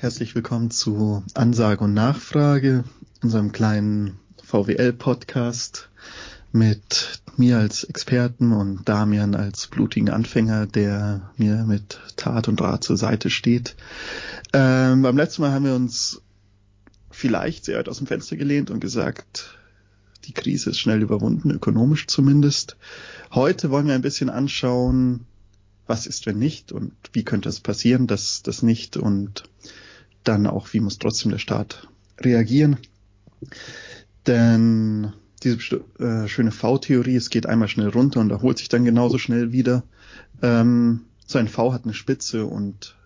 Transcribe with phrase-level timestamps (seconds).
[0.00, 2.84] Herzlich willkommen zu Ansage und Nachfrage,
[3.22, 5.90] unserem kleinen VWL-Podcast
[6.52, 12.82] mit mir als Experten und Damian als blutigen Anfänger, der mir mit Tat und Rat
[12.82, 13.76] zur Seite steht.
[14.54, 16.22] Ähm, beim letzten Mal haben wir uns
[17.10, 19.58] vielleicht sehr weit aus dem Fenster gelehnt und gesagt,
[20.24, 22.78] die Krise ist schnell überwunden, ökonomisch zumindest.
[23.32, 25.26] Heute wollen wir ein bisschen anschauen,
[25.86, 29.44] was ist, wenn nicht und wie könnte es passieren, dass das nicht und
[30.24, 31.88] dann auch, wie muss trotzdem der Staat
[32.18, 32.76] reagieren.
[34.26, 35.58] Denn diese
[35.98, 39.84] äh, schöne V-Theorie, es geht einmal schnell runter und erholt sich dann genauso schnell wieder.
[40.42, 42.96] Ähm, so ein V hat eine Spitze und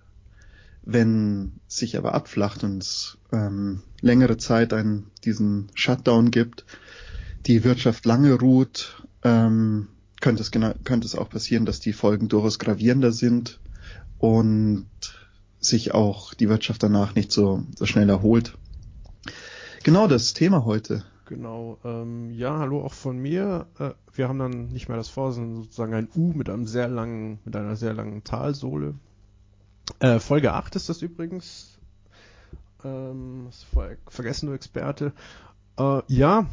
[0.83, 6.65] wenn sich aber abflacht und es ähm, längere Zeit einen, diesen Shutdown gibt,
[7.47, 9.89] die Wirtschaft lange ruht, ähm,
[10.21, 13.61] könnte es, genau, könnte es auch passieren, dass die Folgen durchaus gravierender sind
[14.19, 14.87] und
[15.65, 18.57] sich auch die Wirtschaft danach nicht so, so schnell erholt.
[19.83, 21.05] Genau das Thema heute.
[21.27, 23.67] Genau, ähm, ja, hallo auch von mir.
[23.79, 26.89] Äh, wir haben dann nicht mehr das vor, sondern sozusagen ein U mit einem sehr
[26.89, 28.95] langen, mit einer sehr langen Talsohle.
[30.01, 31.79] Äh, Folge 8 ist das übrigens.
[32.85, 35.13] Ähm, das ver vergessen du Experte.
[35.79, 36.47] Äh, ja,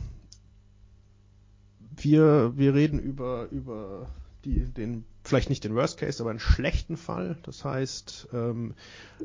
[1.98, 4.08] wir, wir reden über, über
[4.46, 7.38] die, den, vielleicht nicht den Worst Case, aber einen schlechten Fall.
[7.44, 8.74] Das heißt, ähm,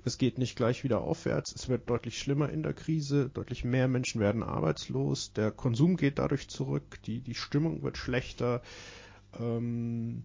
[0.05, 1.55] es geht nicht gleich wieder aufwärts.
[1.55, 3.31] Es wird deutlich schlimmer in der Krise.
[3.33, 5.33] Deutlich mehr Menschen werden arbeitslos.
[5.33, 6.99] Der Konsum geht dadurch zurück.
[7.07, 8.63] Die, die Stimmung wird schlechter.
[9.41, 10.23] Ähm,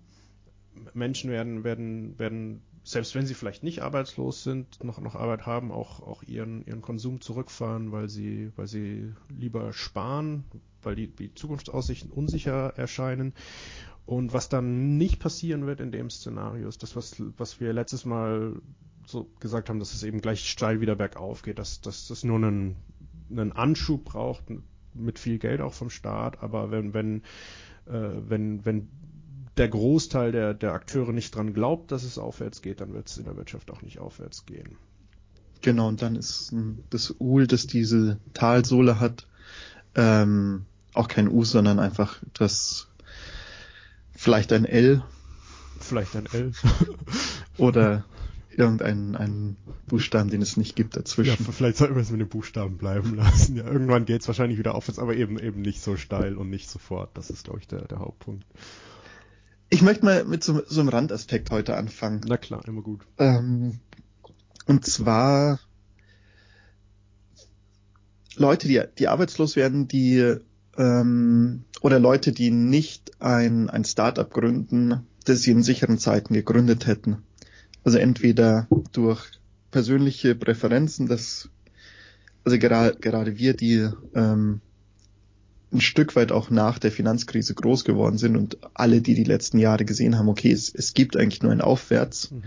[0.93, 5.71] Menschen werden, werden, werden, selbst wenn sie vielleicht nicht arbeitslos sind, noch, noch Arbeit haben,
[5.71, 10.45] auch, auch ihren, ihren Konsum zurückfahren, weil sie, weil sie lieber sparen,
[10.81, 13.33] weil die, die Zukunftsaussichten unsicher erscheinen.
[14.11, 18.03] Und was dann nicht passieren wird in dem Szenario, ist das, was, was wir letztes
[18.03, 18.61] Mal
[19.05, 22.35] so gesagt haben, dass es eben gleich steil wieder bergauf geht, dass, dass das nur
[22.35, 22.75] einen,
[23.29, 24.43] einen Anschub braucht,
[24.93, 27.21] mit viel Geld auch vom Staat, aber wenn, wenn,
[27.85, 28.89] äh, wenn, wenn
[29.55, 33.17] der Großteil der, der Akteure nicht dran glaubt, dass es aufwärts geht, dann wird es
[33.17, 34.75] in der Wirtschaft auch nicht aufwärts gehen.
[35.61, 36.53] Genau, und dann ist
[36.89, 39.25] das UL, das diese Talsohle hat,
[39.95, 42.90] ähm, auch kein U, sondern einfach das
[44.21, 45.03] vielleicht ein L.
[45.79, 46.51] Vielleicht ein L.
[47.57, 48.05] oder
[48.55, 51.43] irgendeinen einen Buchstaben, den es nicht gibt dazwischen.
[51.43, 53.55] Ja, vielleicht sollten wir es mit den Buchstaben bleiben lassen.
[53.55, 56.69] Ja, irgendwann geht es wahrscheinlich wieder aufwärts, aber eben eben nicht so steil und nicht
[56.69, 57.17] sofort.
[57.17, 58.45] Das ist, glaube ich, der, der Hauptpunkt.
[59.69, 62.21] Ich möchte mal mit so, so einem Randaspekt heute anfangen.
[62.27, 63.01] Na klar, immer gut.
[63.17, 63.79] Ähm,
[64.67, 65.59] und zwar
[68.35, 70.37] Leute, die, die arbeitslos werden, die
[70.81, 76.87] ähm, oder Leute, die nicht ein, ein Startup gründen, das sie in sicheren Zeiten gegründet
[76.87, 77.17] hätten.
[77.83, 79.23] Also entweder durch
[79.69, 81.49] persönliche Präferenzen, dass
[82.43, 84.61] also gerade gerade wir, die ähm,
[85.71, 89.59] ein Stück weit auch nach der Finanzkrise groß geworden sind und alle, die die letzten
[89.59, 92.43] Jahre gesehen haben, okay, es, es gibt eigentlich nur ein Aufwärts, mhm.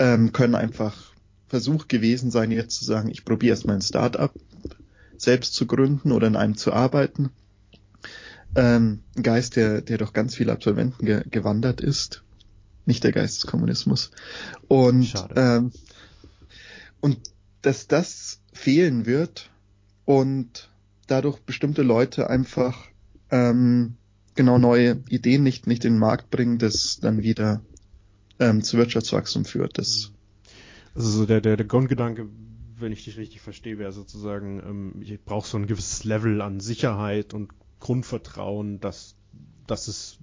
[0.00, 1.12] ähm, können einfach
[1.46, 4.32] Versuch gewesen sein, jetzt zu sagen, ich probiere erstmal ein Startup
[5.16, 7.30] selbst zu gründen oder in einem zu arbeiten
[8.54, 12.24] ähm, ein Geist, der, der durch ganz viele Absolventen ge gewandert ist.
[12.86, 14.10] Nicht der Geist des Kommunismus.
[14.66, 15.72] Und, ähm,
[17.00, 17.18] und
[17.62, 19.50] dass das fehlen wird
[20.04, 20.70] und
[21.06, 22.88] dadurch bestimmte Leute einfach
[23.30, 23.96] ähm,
[24.34, 27.60] genau neue Ideen nicht, nicht in den Markt bringen, das dann wieder
[28.38, 29.78] ähm, zu Wirtschaftswachstum führt.
[29.78, 30.12] Das
[30.94, 32.28] also so der, der, der Grundgedanke,
[32.78, 36.60] wenn ich dich richtig verstehe, wäre sozusagen, ähm, ich brauche so ein gewisses Level an
[36.60, 37.50] Sicherheit und
[37.80, 39.16] Grundvertrauen, dass,
[39.66, 40.18] dass es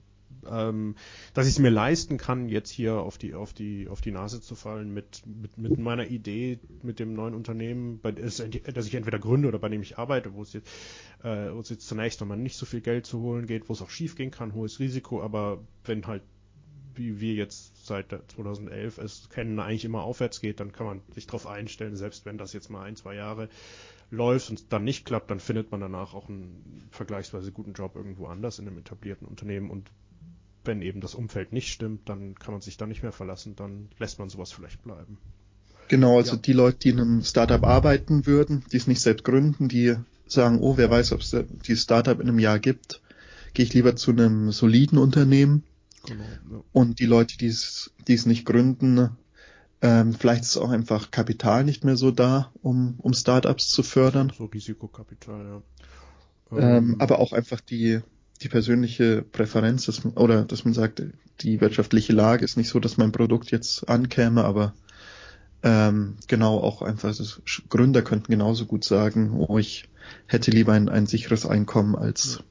[0.50, 0.96] ähm,
[1.34, 4.42] dass ich es mir leisten kann, jetzt hier auf die, auf die, auf die Nase
[4.42, 9.20] zu fallen mit, mit, mit meiner Idee, mit dem neuen Unternehmen, bei, das ich entweder
[9.20, 10.70] gründe oder bei dem ich arbeite, wo es jetzt,
[11.24, 13.82] äh, wo es jetzt zunächst einmal nicht so viel Geld zu holen geht, wo es
[13.82, 16.22] auch schief gehen kann, hohes Risiko, aber wenn halt
[16.98, 21.28] wie wir jetzt seit 2011 es kennen, eigentlich immer aufwärts geht, dann kann man sich
[21.28, 23.50] darauf einstellen, selbst wenn das jetzt mal ein, zwei Jahre
[24.12, 28.28] läuft und dann nicht klappt, dann findet man danach auch einen vergleichsweise guten Job irgendwo
[28.28, 29.90] anders in einem etablierten Unternehmen und
[30.64, 33.90] wenn eben das Umfeld nicht stimmt, dann kann man sich da nicht mehr verlassen, dann
[34.00, 35.18] lässt man sowas vielleicht bleiben.
[35.88, 36.42] Genau, also ja.
[36.42, 39.96] die Leute, die in einem Startup arbeiten würden, die es nicht selbst gründen, die
[40.28, 41.36] sagen, oh, wer weiß, ob es
[41.68, 43.02] die Startup in einem Jahr gibt,
[43.54, 45.64] gehe ich lieber zu einem soliden Unternehmen.
[46.06, 46.64] Genau, ja.
[46.72, 49.12] Und die Leute, die es, die es nicht gründen,
[49.82, 54.32] ähm, vielleicht ist auch einfach Kapital nicht mehr so da, um, um Startups zu fördern.
[54.38, 55.62] So Risikokapital, ja.
[56.52, 58.02] Ähm, ähm, aber auch einfach die,
[58.42, 61.04] die persönliche Präferenz, dass man, oder dass man sagt,
[61.42, 64.74] die wirtschaftliche Lage ist nicht so, dass mein Produkt jetzt ankäme, aber
[65.64, 69.90] Ähm, genau, auch einfach, also Gründer könnten genauso gut sagen, oh, ich
[70.28, 72.44] hätte lieber ein, ein sicheres Einkommen als,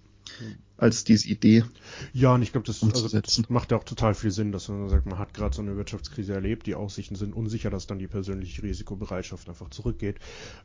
[0.76, 1.64] als diese Idee.
[2.12, 4.88] Ja, und ich glaube, das, also, das macht ja auch total viel Sinn, dass man
[4.88, 8.08] sagt, man hat gerade so eine Wirtschaftskrise erlebt, die Aussichten sind unsicher, dass dann die
[8.08, 10.18] persönliche Risikobereitschaft einfach zurückgeht.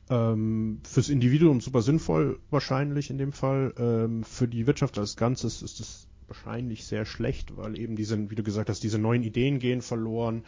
[0.09, 3.73] Ähm, fürs Individuum super sinnvoll wahrscheinlich in dem Fall.
[3.77, 8.35] Ähm, für die Wirtschaft als Ganzes ist es wahrscheinlich sehr schlecht, weil eben diese, wie
[8.35, 10.43] du gesagt hast, diese neuen Ideen gehen verloren.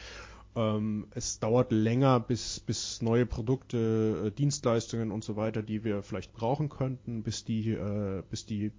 [0.55, 6.03] Ähm, es dauert länger, bis, bis neue Produkte, äh, Dienstleistungen und so weiter, die wir
[6.03, 8.71] vielleicht brauchen könnten, bis die, äh, bis die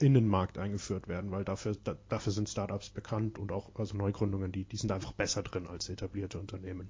[0.00, 3.96] in den Markt eingeführt werden, weil dafür, da, dafür sind Startups bekannt und auch also
[3.96, 6.88] Neugründungen, die, die sind einfach besser drin als etablierte Unternehmen.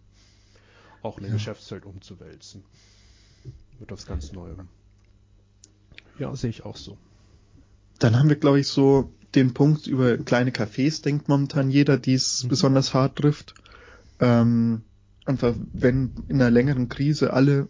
[1.02, 1.34] Auch eine ja.
[1.34, 2.64] Geschäftsfeld umzuwälzen.
[3.78, 4.56] Wird aufs ganz Neue.
[6.18, 6.98] Ja, sehe ich auch so.
[7.98, 12.14] Dann haben wir, glaube ich, so den Punkt über kleine Cafés, denkt momentan jeder, die
[12.14, 12.48] es mhm.
[12.48, 13.54] besonders hart trifft.
[14.20, 14.82] Ähm,
[15.24, 17.68] einfach, wenn in einer längeren Krise alle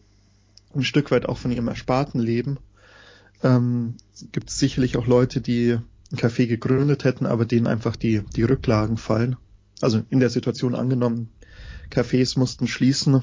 [0.75, 2.59] ein Stück weit auch von ihrem Ersparten leben,
[3.43, 3.95] ähm,
[4.33, 5.79] gibt es sicherlich auch Leute, die
[6.11, 9.37] ein Café gegründet hätten, aber denen einfach die, die Rücklagen fallen.
[9.81, 11.29] Also in der Situation angenommen,
[11.91, 13.23] Cafés mussten schließen,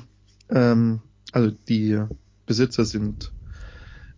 [0.50, 1.02] ähm,
[1.32, 2.00] also die
[2.46, 3.32] Besitzer sind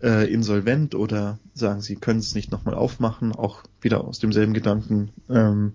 [0.02, 5.12] äh, insolvent oder sagen, sie können es nicht nochmal aufmachen, auch wieder aus demselben Gedanken,
[5.30, 5.74] ähm,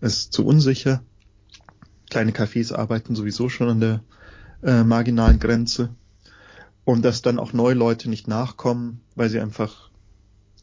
[0.00, 1.02] ist zu unsicher.
[2.10, 4.02] Kleine Cafés arbeiten sowieso schon an der
[4.62, 5.94] äh, marginalen Grenze.
[6.84, 9.90] Und dass dann auch neue Leute nicht nachkommen, weil sie einfach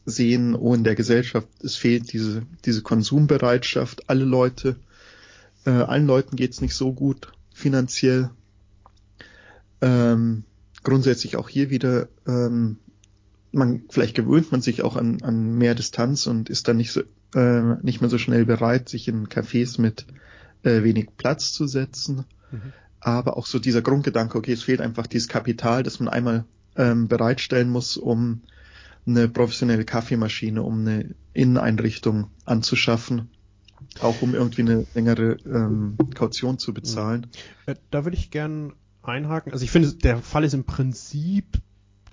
[0.04, 4.08] sehen, oh, in der Gesellschaft, es fehlt diese, diese Konsumbereitschaft.
[4.08, 4.76] Alle Leute,
[5.64, 8.30] äh, allen Leuten geht's nicht so gut finanziell.
[9.80, 10.44] Ähm,
[10.82, 12.78] grundsätzlich auch hier wieder, ähm,
[13.52, 17.02] man, vielleicht gewöhnt man sich auch an, an mehr Distanz und ist dann nicht so,
[17.34, 20.06] äh, nicht mehr so schnell bereit, sich in Cafés mit
[20.62, 22.24] äh, wenig Platz zu setzen.
[22.50, 26.44] Mhm aber auch so dieser Grundgedanke, okay, es fehlt einfach dieses Kapital, das man einmal
[26.76, 28.42] ähm, bereitstellen muss, um
[29.06, 33.30] eine professionelle Kaffeemaschine, um eine Inneneinrichtung anzuschaffen,
[34.00, 37.26] auch um irgendwie eine längere ähm, Kaution zu bezahlen.
[37.90, 39.52] Da würde ich gern einhaken.
[39.52, 41.58] Also ich finde, der Fall ist im Prinzip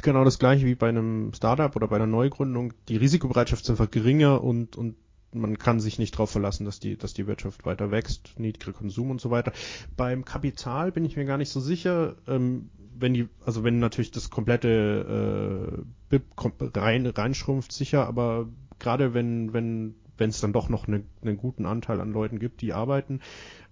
[0.02, 2.74] genau das gleiche wie bei einem Startup oder bei einer Neugründung.
[2.88, 4.96] Die Risikobereitschaft ist einfach geringer und, und
[5.36, 9.12] man kann sich nicht darauf verlassen, dass die, dass die Wirtschaft weiter wächst, niedriger Konsum
[9.12, 9.52] und so weiter.
[9.96, 14.12] Beim Kapital bin ich mir gar nicht so sicher, ähm, wenn die, also wenn natürlich
[14.12, 18.48] das komplette äh, BIP rein, reinschrumpft, sicher, aber
[18.80, 22.62] gerade wenn, wenn, wenn es dann doch noch eine, einen guten Anteil an Leuten gibt,
[22.62, 23.20] die arbeiten,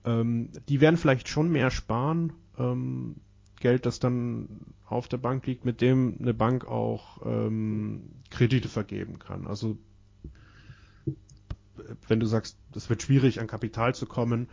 [0.05, 3.15] ähm, die werden vielleicht schon mehr sparen, ähm,
[3.59, 4.49] Geld, das dann
[4.85, 9.47] auf der Bank liegt, mit dem eine Bank auch ähm, Kredite vergeben kann.
[9.47, 9.77] Also
[12.07, 14.47] wenn du sagst, es wird schwierig, an Kapital zu kommen,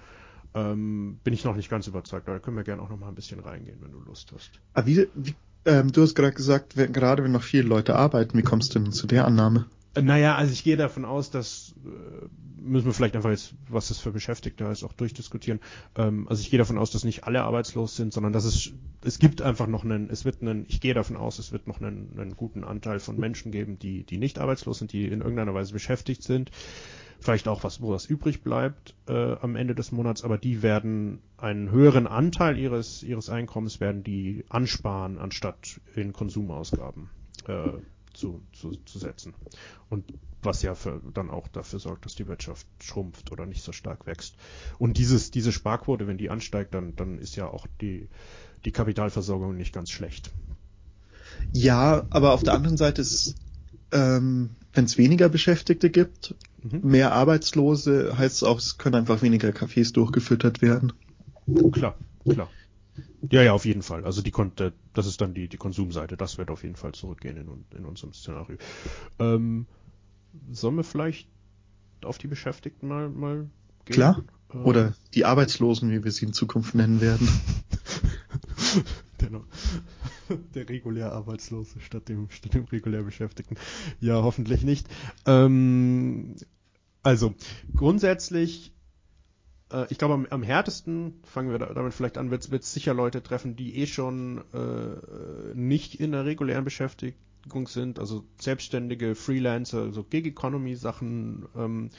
[0.55, 2.27] ähm, bin ich noch nicht ganz überzeugt.
[2.29, 4.51] Da können wir gerne auch noch mal ein bisschen reingehen, wenn du Lust hast.
[4.75, 5.35] Aber wie, wie
[5.65, 8.81] ähm, du hast gerade gesagt, wenn, gerade wenn noch viele Leute arbeiten, wie kommst du
[8.81, 9.67] denn zu der Annahme?
[9.99, 12.27] Naja, also ich gehe davon aus, dass äh,
[12.61, 15.61] müssen wir vielleicht einfach jetzt, was das für Beschäftigte heißt, auch durchdiskutieren.
[15.97, 18.73] Ähm, also ich gehe davon aus, dass nicht alle arbeitslos sind, sondern dass es
[19.03, 21.81] es gibt einfach noch einen, es wird einen, ich gehe davon aus, es wird noch
[21.81, 25.55] einen, einen guten Anteil von Menschen geben, die die nicht arbeitslos sind, die in irgendeiner
[25.55, 26.51] Weise beschäftigt sind
[27.21, 31.21] vielleicht auch was, wo was übrig bleibt äh, am Ende des Monats, aber die werden
[31.37, 37.11] einen höheren Anteil ihres ihres Einkommens werden die ansparen, anstatt in Konsumausgaben
[37.47, 37.73] äh,
[38.21, 39.35] zu, zu, zu setzen.
[39.89, 40.05] Und
[40.43, 44.07] was ja für, dann auch dafür sorgt, dass die Wirtschaft schrumpft oder nicht so stark
[44.07, 44.37] wächst.
[44.79, 48.09] Und dieses, diese Sparquote, wenn die ansteigt, dann, dann ist ja auch die,
[48.65, 50.31] die Kapitalversorgung nicht ganz schlecht.
[51.53, 53.35] Ja, aber auf der anderen Seite ist,
[53.93, 56.81] ähm, wenn es weniger Beschäftigte gibt, mhm.
[56.91, 60.93] mehr Arbeitslose, heißt es auch, es können einfach weniger Cafés durchgefüttert werden.
[61.73, 61.97] Klar,
[62.29, 62.49] klar.
[63.31, 64.05] Ja, ja, auf jeden Fall.
[64.05, 66.17] Also die konnte, das ist dann die, die Konsumseite.
[66.17, 68.57] Das wird auf jeden Fall zurückgehen in, in unserem Szenario.
[69.19, 69.67] Ähm,
[70.51, 71.29] sollen wir vielleicht
[72.03, 73.51] auf die Beschäftigten mal, mal
[73.85, 73.95] gehen?
[73.95, 74.25] Klar.
[74.53, 77.29] Äh, Oder die Arbeitslosen, wie wir sie in Zukunft nennen werden.
[79.21, 79.31] der,
[80.55, 83.57] der regulär Arbeitslose statt dem, statt dem regulär Beschäftigten.
[84.01, 84.89] Ja, hoffentlich nicht.
[85.27, 86.37] Ähm,
[87.03, 87.35] also,
[87.75, 88.73] grundsätzlich
[89.73, 93.23] äh, ich glaube, am, am, härtesten, fangen wir damit vielleicht an, wird es sicher Leute
[93.23, 100.05] treffen, die eh schon äh, nicht in der regulären Beschäftigung sind, also selbstständige Freelancer, also
[100.05, 101.91] Gig-Economy-Sachen, ähm,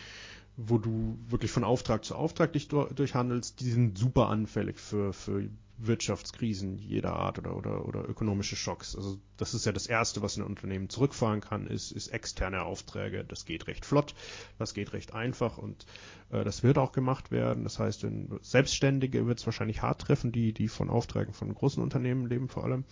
[0.57, 5.13] wo du wirklich von Auftrag zu Auftrag dich durch, durchhandelst, die sind super anfällig für,
[5.13, 5.49] für
[5.88, 8.95] Wirtschaftskrisen jeder Art oder, oder, oder ökonomische Schocks.
[8.95, 13.23] Also das ist ja das Erste, was ein Unternehmen zurückfahren kann, ist, ist externe Aufträge.
[13.23, 14.13] Das geht recht flott,
[14.57, 15.85] das geht recht einfach und
[16.31, 17.63] äh, das wird auch gemacht werden.
[17.63, 18.05] Das heißt,
[18.41, 22.63] Selbstständige wird es wahrscheinlich hart treffen, die, die von Aufträgen von großen Unternehmen leben vor
[22.63, 22.85] allem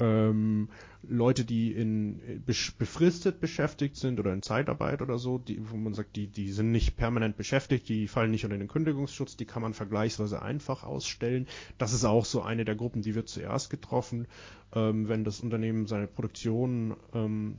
[0.00, 0.68] ähm,
[1.02, 6.16] Leute, die in befristet beschäftigt sind oder in Zeitarbeit oder so, die, wo man sagt,
[6.16, 9.74] die, die sind nicht permanent beschäftigt, die fallen nicht unter den Kündigungsschutz, die kann man
[9.74, 11.46] vergleichsweise einfach ausstellen.
[11.78, 14.26] Das ist auch so eine der Gruppen, die wird zuerst getroffen,
[14.74, 17.58] ähm, wenn das Unternehmen seine Produktion ähm,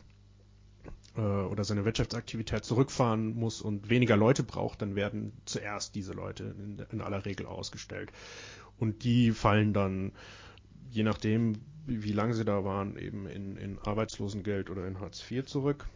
[1.15, 6.55] äh, oder seine Wirtschaftsaktivität zurückfahren muss und weniger Leute braucht, dann werden zuerst diese Leute
[6.57, 8.11] in, in aller Regel ausgestellt.
[8.77, 10.11] Und die fallen dann,
[10.89, 11.53] je nachdem,
[11.85, 15.87] wie lange sie da waren, eben in, in Arbeitslosengeld oder in Hartz IV zurück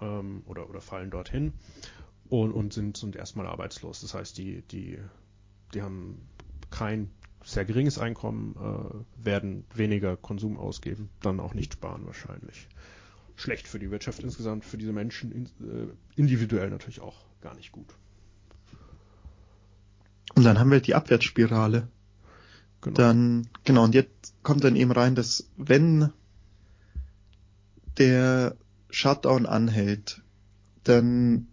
[0.00, 1.52] ähm, oder, oder fallen dorthin
[2.28, 4.00] und, und sind, sind erstmal arbeitslos.
[4.00, 4.98] Das heißt, die, die,
[5.74, 6.28] die haben
[6.70, 7.10] kein
[7.44, 12.68] sehr geringes Einkommen, äh, werden weniger Konsum ausgeben, dann auch nicht sparen wahrscheinlich.
[13.36, 17.70] Schlecht für die Wirtschaft insgesamt, für diese Menschen in, äh, individuell natürlich auch gar nicht
[17.70, 17.94] gut.
[20.34, 21.88] Und dann haben wir die Abwärtsspirale.
[22.86, 22.98] Genau.
[22.98, 26.10] Dann, genau, und jetzt kommt dann eben rein, dass wenn
[27.98, 28.54] der
[28.90, 30.22] Shutdown anhält,
[30.84, 31.48] dann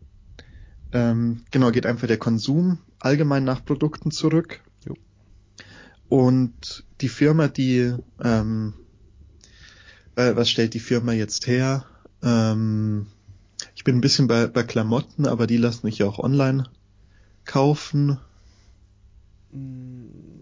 [0.92, 4.62] ähm, genau geht einfach der Konsum allgemein nach Produkten zurück.
[4.86, 4.94] Jo.
[6.08, 8.76] Und die Firma, die ähm,
[10.16, 11.84] äh, was stellt die Firma jetzt her?
[12.22, 13.08] Ähm,
[13.74, 16.66] ich bin ein bisschen bei, bei Klamotten, aber die lassen mich ja auch online
[17.44, 18.20] kaufen.
[19.52, 20.33] Mm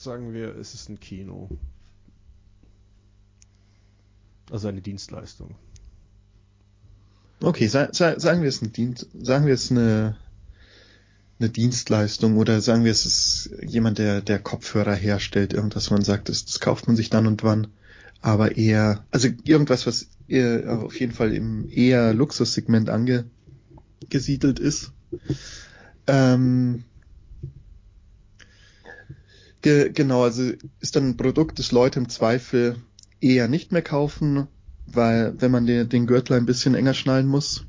[0.00, 1.50] sagen wir, es ist ein Kino.
[4.50, 5.54] Also eine Dienstleistung.
[7.42, 10.16] Okay, sa sa sagen wir es ein Dienst, sagen wir es eine,
[11.38, 16.28] eine Dienstleistung oder sagen wir es ist jemand, der, der Kopfhörer herstellt, irgendwas, man sagt,
[16.28, 17.68] das, das kauft man sich dann und wann,
[18.20, 24.92] aber eher, also irgendwas, was eher, auf jeden Fall im eher Luxussegment angesiedelt ist.
[26.06, 26.84] Ähm,
[29.62, 32.76] Ge genau, also ist dann ein Produkt, das Leute im Zweifel
[33.20, 34.48] eher nicht mehr kaufen,
[34.86, 37.66] weil wenn man den, den Gürtel ein bisschen enger schnallen muss.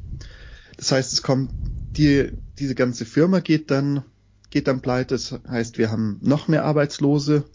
[0.78, 1.52] Das heißt, es kommt
[1.98, 4.04] die diese ganze Firma geht dann
[4.50, 5.16] geht dann pleite.
[5.16, 7.46] Das heißt, wir haben noch mehr Arbeitslose,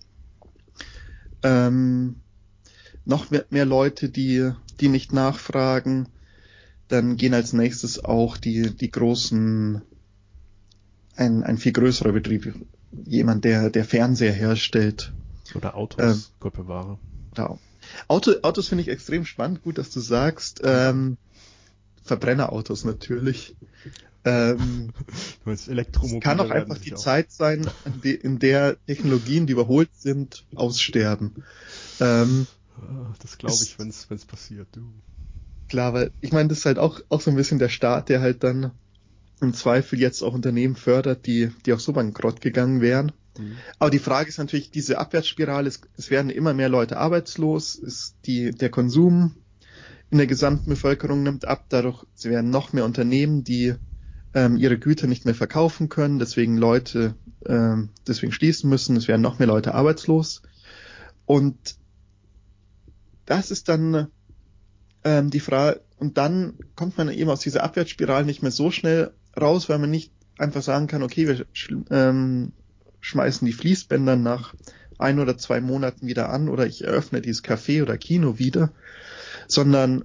[1.43, 2.17] ähm,
[3.05, 4.51] noch mehr, mehr Leute, die
[4.81, 6.09] die nicht nachfragen.
[6.89, 9.83] Dann gehen als nächstes auch die die großen
[11.17, 12.55] ein, ein viel größerer Betrieb
[13.05, 15.13] jemand, der, der Fernseher herstellt.
[15.55, 16.99] Oder Autos, ähm, Gott bewahre.
[17.37, 17.59] Ja.
[18.09, 20.61] Auto, Autos finde ich extrem spannend, gut, dass du sagst.
[20.65, 21.19] Ähm,
[22.03, 23.57] Verbrennerautos natürlich.
[24.25, 24.91] Ähm,
[25.47, 25.69] es
[26.21, 26.99] kann auch einfach die auch.
[26.99, 27.69] Zeit sein,
[28.03, 31.45] in der Technologien, die überholt sind, aussterben.
[32.01, 32.47] Ähm,
[32.81, 34.83] ah, das glaube ich, wenn es passiert, du.
[35.69, 38.21] Klar, weil ich meine, das ist halt auch, auch so ein bisschen der Staat, der
[38.21, 38.71] halt dann
[39.41, 43.13] im Zweifel jetzt auch Unternehmen fördert, die, die auch so bankrott gegangen wären.
[43.39, 43.57] Mhm.
[43.79, 48.17] Aber die Frage ist natürlich, diese Abwärtsspirale, es, es werden immer mehr Leute arbeitslos, ist
[48.27, 49.35] die, der Konsum
[50.11, 53.75] in der gesamten Bevölkerung nimmt ab, dadurch es werden noch mehr Unternehmen, die
[54.35, 57.15] ähm, ihre Güter nicht mehr verkaufen können, deswegen Leute,
[57.45, 60.43] ähm, deswegen schließen müssen, es werden noch mehr Leute arbeitslos.
[61.25, 61.77] Und
[63.25, 64.09] das ist dann
[65.05, 69.13] ähm, die Frage, und dann kommt man eben aus dieser Abwärtsspirale nicht mehr so schnell
[69.41, 71.47] raus, weil man nicht einfach sagen kann, okay, wir
[71.91, 72.53] ähm,
[73.01, 74.55] schmeißen die Fließbänder nach
[74.99, 78.73] ein oder zwei Monaten wieder an oder ich eröffne dieses Café oder Kino wieder,
[79.47, 80.05] sondern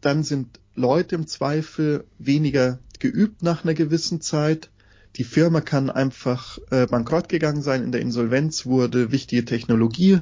[0.00, 4.70] dann sind Leute im Zweifel weniger geübt nach einer gewissen Zeit.
[5.16, 10.20] Die Firma kann einfach äh, bankrott gegangen sein, in der Insolvenz wurde wichtige Technologie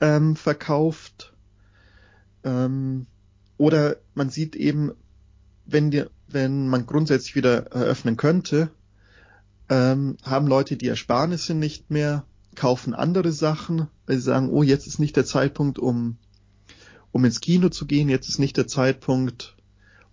[0.00, 1.34] ähm, verkauft.
[2.42, 3.06] Ähm,
[3.56, 4.92] oder man sieht eben,
[5.66, 8.70] wenn, die, wenn man grundsätzlich wieder eröffnen könnte,
[9.70, 12.24] ähm, haben Leute die Ersparnisse nicht mehr,
[12.54, 16.18] kaufen andere Sachen, weil sie sagen, oh, jetzt ist nicht der Zeitpunkt, um,
[17.12, 19.56] um ins Kino zu gehen, jetzt ist nicht der Zeitpunkt,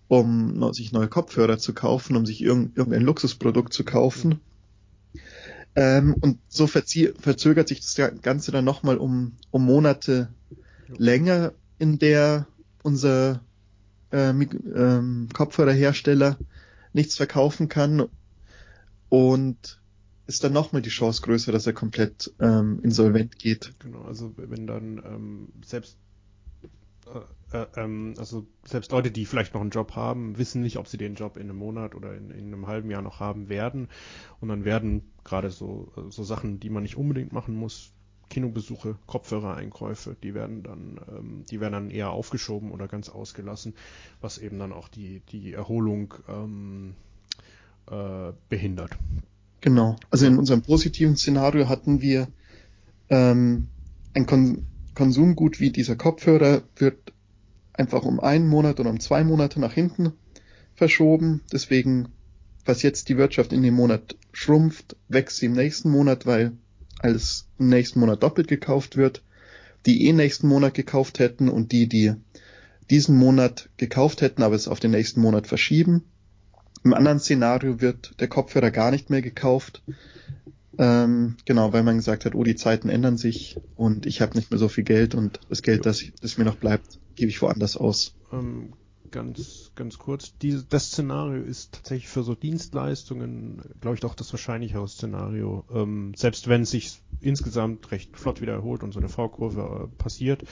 [0.08, 4.40] um sich neue Kopfhörer zu kaufen, um sich irgend, irgendein Luxusprodukt zu kaufen.
[5.74, 10.28] Ähm, und so verzögert sich das Ganze dann nochmal um, um Monate
[10.88, 12.46] länger, in der
[12.82, 13.40] unser
[14.12, 16.38] äh, ähm, Kopfhörerhersteller
[16.92, 18.08] nichts verkaufen kann
[19.08, 19.80] und
[20.26, 23.74] ist dann nochmal die Chance größer, dass er komplett ähm, insolvent geht.
[23.80, 25.96] Genau, also wenn dann ähm, selbst
[27.06, 27.18] äh,
[27.52, 30.96] äh, ähm, also selbst Leute, die vielleicht noch einen Job haben, wissen nicht, ob sie
[30.96, 33.88] den Job in einem Monat oder in, in einem halben Jahr noch haben werden.
[34.40, 37.92] Und dann werden gerade so, so Sachen, die man nicht unbedingt machen muss,
[38.32, 43.74] Kinobesuche, Kopfhörereinkäufe, die werden dann, ähm, die werden dann eher aufgeschoben oder ganz ausgelassen,
[44.22, 46.94] was eben dann auch die, die Erholung ähm,
[47.90, 48.92] äh, behindert.
[49.60, 49.96] Genau.
[50.10, 52.26] Also in unserem positiven Szenario hatten wir
[53.10, 53.68] ähm,
[54.14, 57.12] ein Kon Konsumgut wie dieser Kopfhörer wird
[57.72, 60.12] einfach um einen Monat oder um zwei Monate nach hinten
[60.74, 61.42] verschoben.
[61.50, 62.08] Deswegen,
[62.64, 66.52] was jetzt die Wirtschaft in dem Monat schrumpft, wächst sie im nächsten Monat, weil
[67.02, 69.22] im nächsten Monat doppelt gekauft wird.
[69.86, 72.14] Die eh nächsten Monat gekauft hätten und die, die
[72.90, 76.04] diesen Monat gekauft hätten, aber es auf den nächsten Monat verschieben.
[76.84, 79.82] Im anderen Szenario wird der Kopfhörer gar nicht mehr gekauft.
[80.78, 84.50] Ähm, genau, weil man gesagt hat, oh, die Zeiten ändern sich und ich habe nicht
[84.50, 87.76] mehr so viel Geld und das Geld, das, das mir noch bleibt, gebe ich woanders
[87.76, 88.14] aus.
[88.32, 88.72] Ähm,
[89.12, 94.32] ganz, ganz kurz, diese, das Szenario ist tatsächlich für so Dienstleistungen, glaube ich, doch das
[94.32, 95.64] wahrscheinlichere Szenario.
[95.72, 100.02] Ähm, selbst wenn es sich insgesamt recht flott wieder erholt und so eine V-Kurve äh,
[100.02, 100.44] passiert,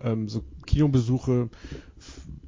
[0.00, 1.48] ähm, so Kinobesuche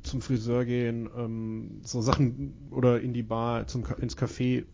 [0.02, 4.64] zum Friseur gehen, ähm, so Sachen oder in die Bar, zum, ins Café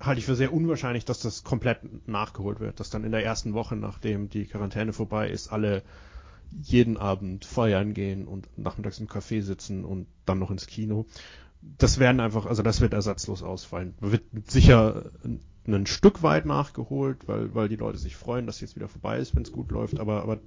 [0.00, 3.54] halte ich für sehr unwahrscheinlich, dass das komplett nachgeholt wird, dass dann in der ersten
[3.54, 5.82] Woche, nachdem die Quarantäne vorbei ist, alle
[6.60, 11.06] jeden Abend feiern gehen und nachmittags im Café sitzen und dann noch ins Kino.
[11.78, 13.94] Das werden einfach, also das wird ersatzlos ausfallen.
[14.00, 15.10] Wird sicher
[15.66, 19.34] ein Stück weit nachgeholt, weil, weil die Leute sich freuen, dass jetzt wieder vorbei ist,
[19.34, 20.40] wenn es gut läuft, aber, aber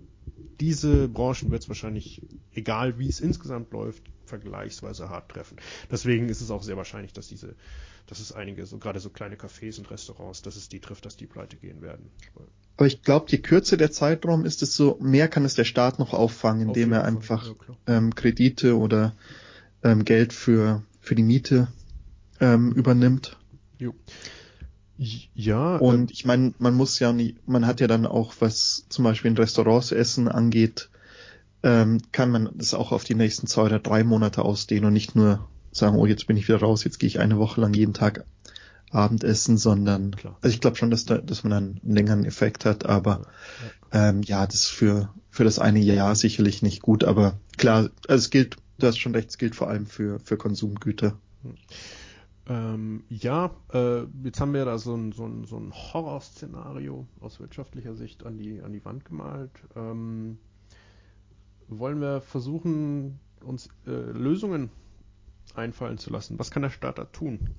[0.59, 2.21] diese Branchen wird es wahrscheinlich,
[2.53, 5.57] egal wie es insgesamt läuft, vergleichsweise hart treffen.
[5.89, 7.55] Deswegen ist es auch sehr wahrscheinlich, dass diese,
[8.07, 11.17] dass es einige, so gerade so kleine Cafés und Restaurants, dass es die trifft, dass
[11.17, 12.09] die pleite gehen werden.
[12.77, 16.13] Aber ich glaube, je kürzer der Zeitraum ist, desto mehr kann es der Staat noch
[16.13, 17.55] auffangen, indem er einfach ja,
[17.87, 19.15] ähm, Kredite oder
[19.83, 21.67] ähm, Geld für, für die Miete
[22.39, 23.37] ähm, übernimmt.
[23.77, 23.93] Jo.
[24.97, 25.77] Ja.
[25.77, 29.03] Und äh, ich meine, man muss ja nie, man hat ja dann auch, was zum
[29.03, 30.89] Beispiel in Restaurants Essen angeht,
[31.63, 35.15] ähm, kann man das auch auf die nächsten zwei oder drei Monate ausdehnen und nicht
[35.15, 37.93] nur sagen, oh, jetzt bin ich wieder raus, jetzt gehe ich eine Woche lang jeden
[37.93, 38.25] Tag
[38.91, 40.37] Abendessen, sondern Klar.
[40.41, 43.27] also ich glaube schon, dass, da, dass man einen längeren Effekt hat, aber
[43.91, 47.89] ja, ähm, ja, das ist für, für das eine Jahr sicherlich nicht gut, aber klar,
[48.07, 51.17] also es gilt, du hast schon recht, es gilt vor allem für, für Konsumgüter.
[52.47, 57.41] Ähm, ja, äh, jetzt haben wir da so ein, so ein, so ein Horrorszenario aus
[57.41, 59.51] wirtschaftlicher Sicht an die, an die Wand gemalt.
[59.75, 60.37] Ähm,
[61.67, 64.69] wollen wir versuchen, uns äh, Lösungen
[65.55, 66.39] einfallen zu lassen?
[66.39, 67.51] Was kann der Staat da tun?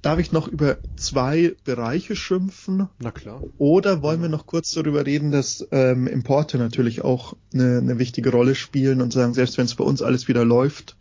[0.00, 2.88] Darf ich noch über zwei Bereiche schimpfen?
[3.00, 3.42] Na klar.
[3.58, 8.30] Oder wollen wir noch kurz darüber reden, dass ähm, Importe natürlich auch eine, eine wichtige
[8.30, 10.96] Rolle spielen und sagen, selbst wenn es bei uns alles wieder läuft,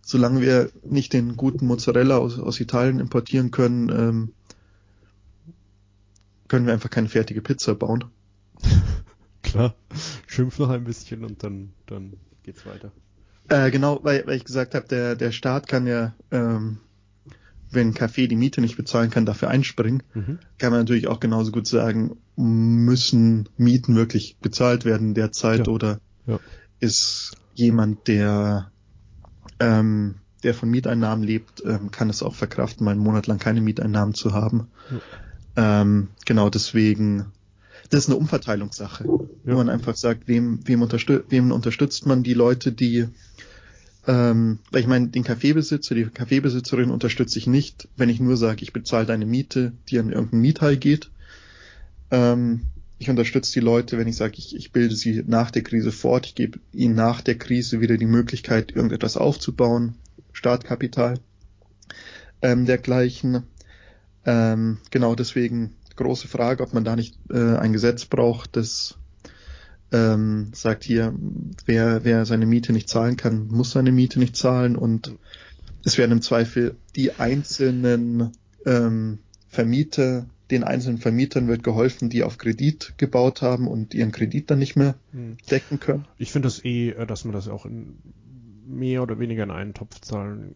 [0.00, 4.32] solange wir nicht den guten Mozzarella aus, aus Italien importieren können, ähm,
[6.46, 8.04] können wir einfach keine fertige Pizza bauen.
[9.42, 9.74] Klar,
[10.28, 12.12] schimpf noch ein bisschen und dann, dann
[12.44, 12.92] geht's weiter.
[13.48, 16.78] Äh, genau, weil, weil ich gesagt habe, der, der Staat kann ja, ähm,
[17.70, 20.02] wenn ein Café die Miete nicht bezahlen kann, dafür einspringen.
[20.14, 20.38] Mhm.
[20.58, 25.72] Kann man natürlich auch genauso gut sagen, müssen Mieten wirklich bezahlt werden derzeit ja.
[25.72, 26.38] oder ja.
[26.80, 28.70] ist jemand, der
[29.58, 33.60] ähm, der von Mieteinnahmen lebt, ähm, kann es auch verkraften, mal einen Monat lang keine
[33.60, 34.68] Mieteinnahmen zu haben.
[35.56, 35.80] Ja.
[35.80, 37.32] Ähm, genau deswegen,
[37.90, 39.18] das ist eine Umverteilungssache, ja.
[39.44, 43.08] wo man einfach sagt, wem, wem, unterstü wem unterstützt man die Leute, die
[44.06, 48.62] ähm, weil ich meine, den Kaffeebesitzer, die Kaffeebesitzerin unterstütze ich nicht, wenn ich nur sage,
[48.62, 51.10] ich bezahle deine Miete, die an irgendeinen Miethai geht.
[52.10, 52.62] Ähm,
[52.98, 56.26] ich unterstütze die Leute, wenn ich sage, ich, ich bilde sie nach der Krise fort,
[56.26, 59.96] ich gebe ihnen nach der Krise wieder die Möglichkeit, irgendetwas aufzubauen,
[60.32, 61.18] Startkapital
[62.42, 63.42] ähm, dergleichen.
[64.24, 68.96] Ähm, genau deswegen große Frage, ob man da nicht äh, ein Gesetz braucht, das
[69.92, 71.14] ähm, sagt hier,
[71.64, 75.14] wer, wer seine Miete nicht zahlen kann, muss seine Miete nicht zahlen und
[75.84, 78.32] es werden im Zweifel die einzelnen
[78.64, 79.18] ähm,
[79.48, 84.58] Vermieter den einzelnen Vermietern wird geholfen, die auf Kredit gebaut haben und ihren Kredit dann
[84.58, 85.36] nicht mehr hm.
[85.50, 86.06] decken können.
[86.18, 87.98] Ich finde das eh, äh, dass man das auch in
[88.66, 90.54] mehr oder weniger in einen Topf zahlen,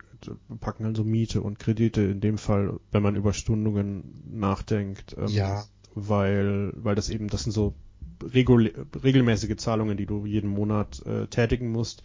[0.60, 5.16] packen also Miete und Kredite in dem Fall, wenn man über Stundungen nachdenkt.
[5.16, 5.64] Ähm, ja.
[5.94, 7.74] Weil, weil das eben, das sind so
[8.22, 12.02] regul regelmäßige Zahlungen, die du jeden Monat äh, tätigen musst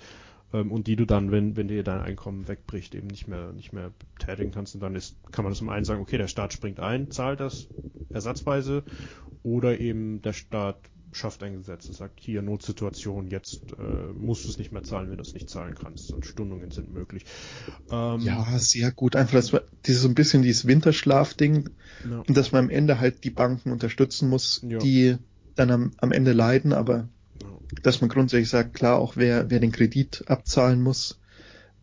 [0.53, 3.73] ähm, und die du dann, wenn, wenn dir dein Einkommen wegbricht, eben nicht mehr, nicht
[3.73, 4.75] mehr tätigen kannst.
[4.75, 7.39] Und dann ist, kann man das zum einen sagen, okay, der Staat springt ein, zahlt
[7.39, 7.67] das
[8.09, 8.83] ersatzweise
[9.43, 10.77] oder eben der Staat
[11.15, 15.09] schafft ein Gesetz und sagt, hier Notsituation, jetzt äh, musst du es nicht mehr zahlen,
[15.09, 17.23] wenn du es nicht zahlen kannst und Stundungen sind möglich.
[17.89, 19.15] Ähm, ja, sehr gut.
[19.15, 21.69] Einfach, dass man dieses so ein bisschen dieses Winterschlaf-Ding
[22.09, 22.19] ja.
[22.19, 24.77] und dass man am Ende halt die Banken unterstützen muss, ja.
[24.79, 25.15] die
[25.55, 27.07] dann am, am Ende leiden, aber
[27.81, 31.19] dass man grundsätzlich sagt, klar, auch wer, wer den Kredit abzahlen muss,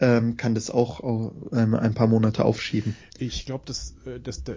[0.00, 2.96] ähm, kann das auch ähm, ein paar Monate aufschieben.
[3.18, 4.56] Ich glaube, dass, äh, dass der,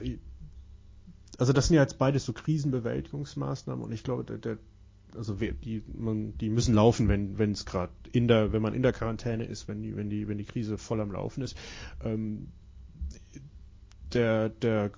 [1.38, 4.58] also das sind ja jetzt beides so Krisenbewältigungsmaßnahmen und ich glaube, der, der
[5.16, 8.82] also die, man, die müssen laufen, wenn wenn es gerade in der, wenn man in
[8.82, 11.56] der Quarantäne ist, wenn die, wenn die, wenn die Krise voll am Laufen ist.
[12.04, 12.50] Ähm,
[14.14, 14.90] der, der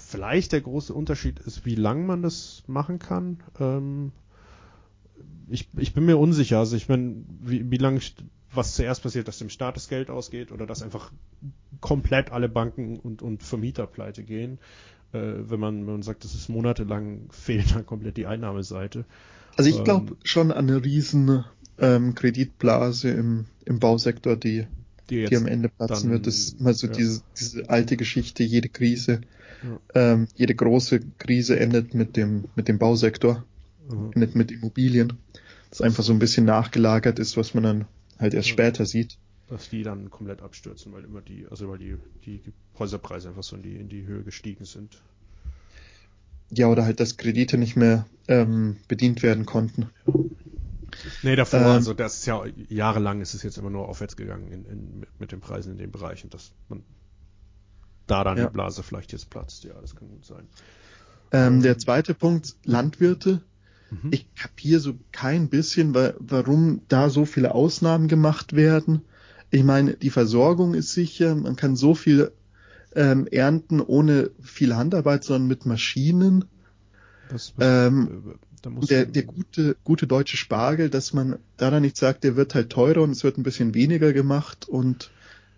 [0.00, 3.38] vielleicht der große Unterschied ist, wie lang man das machen kann.
[3.58, 4.12] Ähm,
[5.48, 6.58] ich, ich bin mir unsicher.
[6.58, 8.00] Also ich meine, wie, wie lange
[8.52, 11.12] was zuerst passiert, dass dem Staat das Geld ausgeht oder dass einfach
[11.80, 14.58] komplett alle Banken und, und Vermieter pleite gehen.
[15.12, 19.04] Äh, wenn, man, wenn man sagt, das ist monatelang, fehlt dann komplett die Einnahmeseite.
[19.56, 21.44] Also ich glaube ähm, schon an eine riesen
[21.78, 24.66] ähm, Kreditblase im, im Bausektor, die,
[25.10, 26.26] die, die am Ende platzen dann, wird.
[26.26, 26.92] Das ist immer so ja.
[26.92, 29.20] diese, diese alte Geschichte, jede Krise,
[29.62, 29.80] ja.
[29.94, 33.44] ähm, jede große Krise endet mit dem, mit dem Bausektor,
[33.88, 34.12] mhm.
[34.14, 35.14] endet mit Immobilien.
[35.70, 37.84] Das einfach so ein bisschen nachgelagert ist, was man dann
[38.18, 38.52] halt erst ja.
[38.52, 39.16] später sieht.
[39.48, 42.40] Dass die dann komplett abstürzen, weil immer die, also weil die, die
[42.78, 45.00] Häuserpreise einfach so in die, in die Höhe gestiegen sind.
[46.50, 49.90] Ja, oder halt, dass Kredite nicht mehr ähm, bedient werden konnten.
[50.06, 50.14] Ja.
[51.22, 54.50] Nee, davor, ähm, also das ist ja jahrelang ist es jetzt immer nur aufwärts gegangen
[54.50, 56.82] in, in, mit den Preisen in dem Bereich und dass man
[58.10, 58.46] da dann ja.
[58.46, 60.46] die Blase vielleicht jetzt platzt, ja, das kann gut sein.
[61.32, 63.40] Ähm, der zweite Punkt, Landwirte.
[63.90, 64.10] Mhm.
[64.10, 69.02] Ich kapiere so kein bisschen, warum da so viele Ausnahmen gemacht werden.
[69.50, 72.32] Ich meine, die Versorgung ist sicher, man kann so viel
[72.94, 76.44] ähm, ernten ohne viel Handarbeit, sondern mit Maschinen.
[77.28, 82.36] Das, ähm, der, der gute, gute deutsche Spargel, dass man da dann nicht sagt, der
[82.36, 85.10] wird halt teurer und es wird ein bisschen weniger gemacht und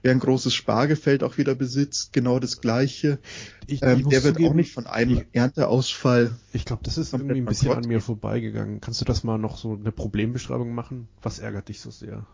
[0.03, 3.19] wer ein großes Spargelfeld auch wieder besitzt, genau das gleiche.
[3.67, 6.33] Ich, ähm, der wird zugeben, auch nicht von einem ich, Ernteausfall.
[6.53, 8.81] Ich glaube, das ist irgendwie ein bisschen an mir vorbeigegangen.
[8.81, 11.09] Kannst du das mal noch so eine Problembeschreibung machen?
[11.23, 12.27] Was ärgert dich so sehr?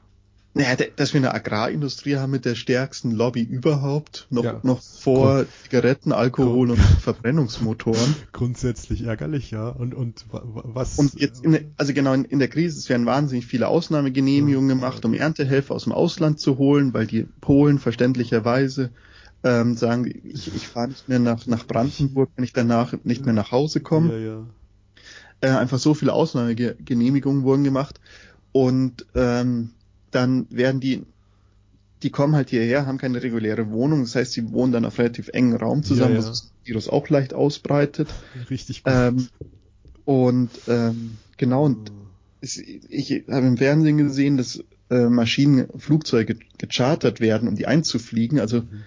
[0.59, 4.61] Naja, dass wir eine Agrarindustrie haben mit der stärksten Lobby überhaupt, noch, ja.
[4.65, 8.17] noch vor Grund Zigaretten, Alkohol Grund und Verbrennungsmotoren.
[8.33, 9.69] Grundsätzlich ärgerlich, ja.
[9.69, 10.99] Und, und was?
[10.99, 14.75] Und jetzt, in, also genau, in, in der Krise, es werden wahnsinnig viele Ausnahmegenehmigungen ja.
[14.75, 18.91] gemacht, um Erntehelfer aus dem Ausland zu holen, weil die Polen verständlicherweise
[19.45, 23.35] ähm, sagen, ich, ich fahre nicht mehr nach, nach Brandenburg, wenn ich danach nicht mehr
[23.35, 24.13] nach Hause komme.
[24.13, 24.47] Ja, ja.
[25.41, 28.01] Äh, einfach so viele Ausnahmegenehmigungen wurden gemacht.
[28.51, 29.71] Und ähm,
[30.11, 31.05] dann werden die,
[32.03, 35.29] die kommen halt hierher, haben keine reguläre Wohnung, das heißt, sie wohnen dann auf relativ
[35.29, 36.27] engen Raum zusammen, ja, ja.
[36.27, 38.09] was das Virus auch leicht ausbreitet.
[38.51, 38.93] Richtig gut.
[38.95, 39.29] Ähm,
[40.05, 41.93] und ähm, genau, und
[42.41, 48.41] ich, ich habe im Fernsehen gesehen, dass äh, Maschinen, Flugzeuge gechartert werden, um die einzufliegen,
[48.41, 48.85] also mhm.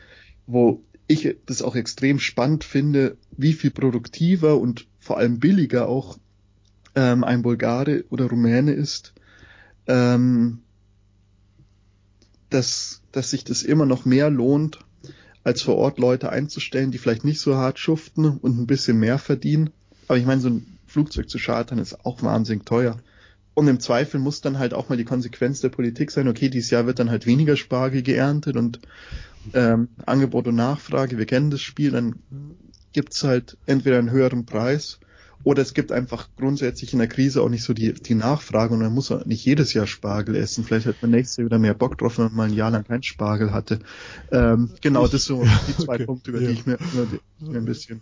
[0.48, 6.18] wo ich das auch extrem spannend finde, wie viel produktiver und vor allem billiger auch
[6.96, 9.14] ähm, ein Bulgare oder Rumäne ist,
[9.88, 10.60] ähm,
[12.52, 14.80] dass, dass sich das immer noch mehr lohnt,
[15.44, 19.18] als vor Ort Leute einzustellen, die vielleicht nicht so hart schuften und ein bisschen mehr
[19.18, 19.72] verdienen.
[20.08, 22.98] Aber ich meine, so ein Flugzeug zu chartern ist auch wahnsinnig teuer.
[23.54, 26.70] Und im Zweifel muss dann halt auch mal die Konsequenz der Politik sein, okay, dieses
[26.70, 28.80] Jahr wird dann halt weniger Spargel geerntet und
[29.54, 32.16] ähm, Angebot und Nachfrage, wir kennen das Spiel, dann
[32.94, 35.00] gibt's halt entweder einen höheren Preis
[35.44, 38.82] oder es gibt einfach grundsätzlich in der Krise auch nicht so die, die Nachfrage und
[38.82, 40.64] man muss auch nicht jedes Jahr Spargel essen.
[40.64, 42.84] Vielleicht hat man nächstes Jahr wieder mehr Bock drauf, wenn man mal ein Jahr lang
[42.84, 43.80] keinen Spargel hatte.
[44.32, 46.48] Ähm, genau, das sind so die zwei okay, Punkte, über ja.
[46.48, 46.78] die ich mir,
[47.40, 48.02] mir ein bisschen,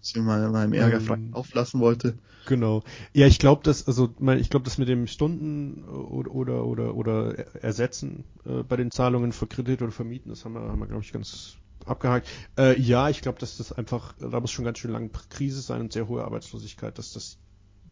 [0.00, 2.14] bisschen mal meinem Ärger um, ähm, auflassen wollte.
[2.46, 2.82] Genau.
[3.12, 7.38] Ja, ich glaube, dass also ich glaube, das mit dem Stunden oder oder oder, oder
[7.62, 11.02] Ersetzen äh, bei den Zahlungen für Kredit oder Vermieten, das haben wir, haben wir glaube
[11.02, 12.28] ich ganz abgehakt.
[12.56, 15.80] Äh, ja, ich glaube, dass das einfach, da muss schon ganz schön lange Krise sein
[15.80, 17.38] und sehr hohe Arbeitslosigkeit, dass das,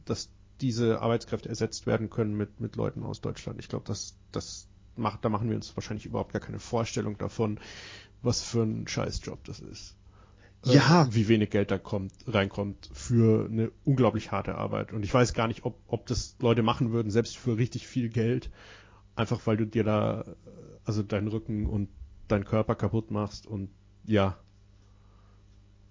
[0.05, 0.31] dass
[0.61, 3.61] diese Arbeitskräfte ersetzt werden können mit, mit Leuten aus Deutschland.
[3.61, 7.61] Ich glaube, dass das macht, da machen wir uns wahrscheinlich überhaupt gar keine Vorstellung davon,
[8.23, 9.97] was für ein Scheißjob das ist.
[10.65, 11.05] Äh, ja.
[11.05, 14.93] Äh, wie wenig Geld da kommt, reinkommt für eine unglaublich harte Arbeit.
[14.93, 18.09] Und ich weiß gar nicht, ob, ob das Leute machen würden, selbst für richtig viel
[18.09, 18.51] Geld.
[19.15, 20.25] Einfach weil du dir da,
[20.85, 21.89] also deinen Rücken und
[22.29, 23.71] deinen Körper kaputt machst und
[24.07, 24.37] ja.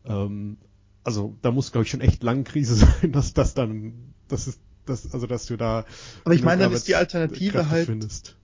[0.05, 0.57] Ähm,
[1.03, 4.59] also da muss, glaube ich, schon echt lange Krise sein, dass das dann, das ist,
[4.85, 5.85] das, also dass du da.
[6.23, 7.85] Aber ich meine, dann ist die Alternative halt.
[7.87, 8.35] Findest.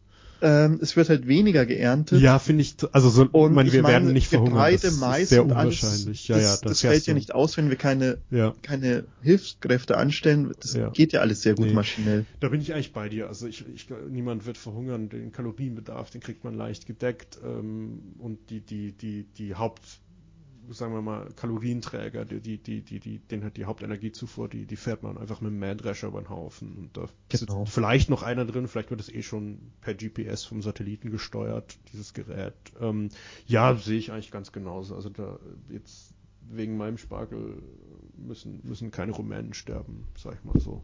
[0.41, 2.21] Ähm, es wird halt weniger geerntet.
[2.21, 4.53] Ja, finde ich, also so, Und meine, wir meine, werden nicht verhungern.
[4.53, 6.27] Getreide, das Mais ist sehr und alles, unwahrscheinlich.
[6.27, 8.53] ja, das, ja, das, das fällt ja nicht aus, wenn wir keine, Ja.
[8.61, 10.51] keine Hilfskräfte anstellen.
[10.59, 10.89] Das Ja.
[10.89, 11.73] geht ja alles sehr gut Nee.
[11.73, 12.25] maschinell.
[12.39, 13.27] Da bin ich eigentlich bei dir.
[13.27, 15.09] Also ich, ich niemand wird verhungern.
[15.09, 17.37] Den Kalorienbedarf, den kriegt man leicht gedeckt.
[17.43, 19.81] Ähm, und die, die, die, die Haupt,
[20.69, 24.75] sagen wir mal, Kalorienträger, die, die, die, die, die, den hat die Hauptenergiezufuhr, die, die
[24.75, 26.75] fährt man einfach mit dem Mähdrescher über den Haufen.
[26.77, 27.65] Und da ist Genau.
[27.65, 32.13] vielleicht noch einer drin, vielleicht wird es eh schon per GPS vom Satelliten gesteuert, dieses
[32.13, 32.53] Gerät.
[32.79, 33.09] Ähm,
[33.47, 34.95] ja, sehe ich eigentlich ganz genauso.
[34.95, 36.13] Also da jetzt
[36.49, 37.61] wegen meinem Spargel
[38.17, 40.83] müssen, müssen keine Rumänen sterben, sag ich mal so.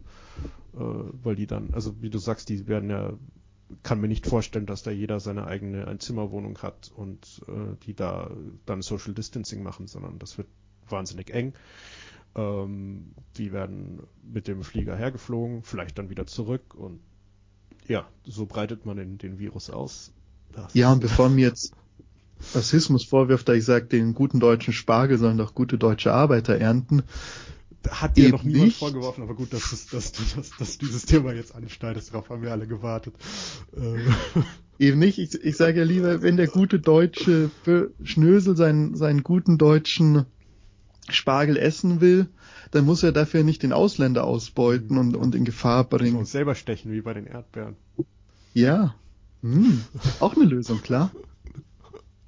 [0.74, 0.80] Äh,
[1.24, 3.14] weil die dann, also wie du sagst, die werden ja,
[3.84, 8.32] kann mir nicht vorstellen, dass da jeder seine eigene Einzimmerwohnung hat und äh, die da
[8.66, 10.48] dann Social Distancing machen, sondern das wird
[10.90, 11.54] wahnsinnig eng.
[12.36, 17.00] Ähm, die werden mit dem Flieger hergeflogen, vielleicht dann wieder zurück und
[17.88, 20.12] ja, so breitet man den, den Virus aus.
[20.52, 21.74] Das Ja, und bevor mir jetzt
[22.54, 27.04] Rassismus vorwirft, da ich sage, den guten deutschen Spargel sollen doch gute deutsche Arbeiter ernten.
[27.90, 28.78] Hat dir Eben noch niemand nicht.
[28.80, 32.42] vorgeworfen, aber gut, dass, es- dass, du dass, dass dieses Thema jetzt anschneidest, darauf haben
[32.42, 33.14] wir alle gewartet.
[33.76, 34.02] Ähm,
[34.80, 35.18] Eben nicht.
[35.18, 37.50] Ich, ich sage ja lieber, wenn der gute deutsche
[38.04, 40.26] Schnösel seinen, seinen guten deutschen
[41.10, 42.28] Spargel essen will,
[42.72, 46.16] dann muss er dafür nicht den Ausländer ausbeuten und, und in Gefahr bringen.
[46.18, 47.76] uns selber stechen, wie bei den Erdbeeren.
[48.54, 48.94] Ja.
[49.42, 49.82] Hm.
[50.20, 51.12] Auch eine Lösung, klar.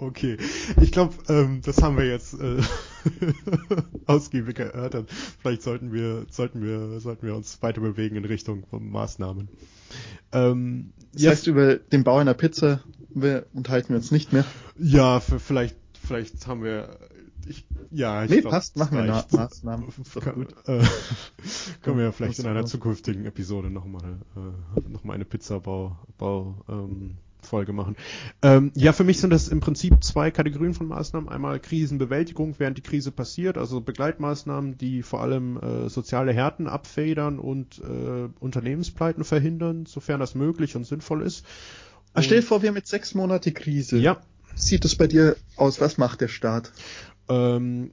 [0.01, 0.37] Okay,
[0.81, 2.61] ich glaube, ähm, das haben wir jetzt äh,
[4.05, 5.09] ausgiebig erörtert.
[5.11, 9.49] Vielleicht sollten wir, sollten wir, sollten wir uns weiter bewegen in Richtung von Maßnahmen.
[10.31, 12.81] Ähm, Das ja, heißt, über den Bau einer Pizza
[13.53, 14.45] unterhalten wir uns nicht mehr.
[14.77, 16.97] ja, f- vielleicht, vielleicht haben wir,
[17.45, 19.25] ich, ja, ich Nee, glaub, passt, machen wir Na.
[19.31, 19.87] Maßnahmen.
[20.21, 20.53] Kann, gut.
[20.67, 20.81] äh,
[21.81, 26.63] können wir ja vielleicht in einer zukünftigen Episode nochmal äh, noch mal eine Pizzabau Bau,
[26.69, 27.17] ähm,
[27.49, 27.95] Folge machen.
[28.41, 31.29] Ähm, ja, für mich sind das im Prinzip zwei Kategorien von Maßnahmen.
[31.29, 37.39] Einmal Krisenbewältigung, während die Krise passiert, also Begleitmaßnahmen, die vor allem äh, soziale Härten abfedern
[37.39, 41.45] und äh, Unternehmenspleiten verhindern, sofern das möglich und sinnvoll ist.
[42.13, 43.97] Ah, stell dir vor, wir haben jetzt sechs Monate Krise.
[43.97, 44.21] Ja,
[44.55, 45.81] sieht es bei dir aus?
[45.81, 46.71] Was macht der Staat?
[47.29, 47.91] ähm,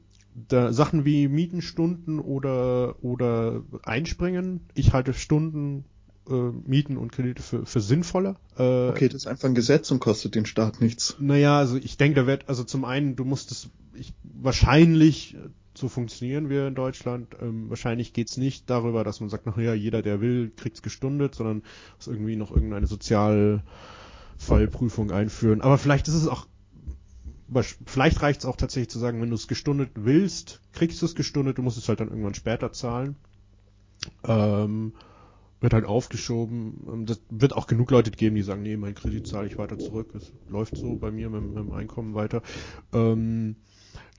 [0.48, 4.60] da Sachen wie Mietenstunden oder oder Einspringen.
[4.74, 5.84] Ich halte Stunden,
[6.28, 8.36] äh, Mieten und Kredite für, für sinnvoller.
[8.58, 11.16] Äh, Okay, das ist einfach ein Gesetz und kostet den Staat nichts.
[11.18, 15.38] Naja, also ich denke, da wird, also zum einen, du musst es, ich, wahrscheinlich, äh,
[15.74, 20.02] so funktionieren wir in Deutschland, ähm, wahrscheinlich geht's nicht darüber, dass man sagt, naja, jeder,
[20.02, 21.62] der will, kriegt's gestundet, sondern
[21.98, 25.60] dass irgendwie noch irgendeine Sozialfallprüfung einführen.
[25.60, 26.46] Aber vielleicht ist es auch,
[27.84, 31.58] vielleicht reicht's auch tatsächlich zu sagen, wenn du es gestundet willst, kriegst du es gestundet,
[31.58, 33.16] du musst es halt dann irgendwann später zahlen.
[34.24, 34.92] Ähm,
[35.60, 36.86] wird halt aufgeschoben.
[36.88, 39.78] Ähm, Das wird auch genug Leute geben, die sagen, nee, mein Kredit zahle ich weiter
[39.78, 40.14] zurück.
[40.14, 42.42] Es läuft so bei mir mit, mit dem Einkommen weiter.
[42.92, 43.56] Ähm,